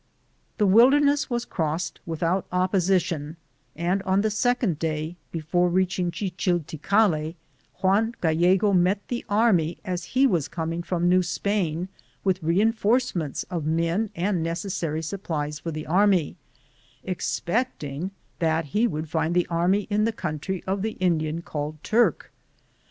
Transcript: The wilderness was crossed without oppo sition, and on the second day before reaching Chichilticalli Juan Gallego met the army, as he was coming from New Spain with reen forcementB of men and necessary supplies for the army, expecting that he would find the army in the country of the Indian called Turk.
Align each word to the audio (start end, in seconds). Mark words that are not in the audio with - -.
The 0.57 0.65
wilderness 0.65 1.29
was 1.29 1.45
crossed 1.45 1.99
without 2.07 2.49
oppo 2.49 2.77
sition, 2.81 3.35
and 3.75 4.01
on 4.01 4.21
the 4.21 4.31
second 4.31 4.79
day 4.79 5.15
before 5.31 5.69
reaching 5.69 6.09
Chichilticalli 6.09 7.35
Juan 7.83 8.15
Gallego 8.19 8.73
met 8.73 9.07
the 9.09 9.23
army, 9.29 9.77
as 9.85 10.03
he 10.17 10.25
was 10.25 10.47
coming 10.47 10.81
from 10.81 11.07
New 11.07 11.21
Spain 11.21 11.87
with 12.23 12.41
reen 12.41 12.73
forcementB 12.73 13.45
of 13.51 13.67
men 13.67 14.09
and 14.15 14.41
necessary 14.41 15.03
supplies 15.03 15.59
for 15.59 15.69
the 15.69 15.85
army, 15.85 16.35
expecting 17.03 18.09
that 18.39 18.65
he 18.73 18.87
would 18.87 19.07
find 19.07 19.35
the 19.35 19.45
army 19.51 19.85
in 19.91 20.05
the 20.05 20.11
country 20.11 20.63
of 20.65 20.81
the 20.81 20.93
Indian 20.93 21.43
called 21.43 21.77
Turk. 21.83 22.31